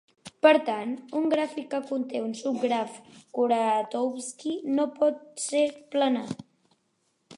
[0.43, 2.97] Per tant, un gràfic que conté un subgraf
[3.39, 5.63] Kuratowski no pot ser
[5.97, 6.27] planar.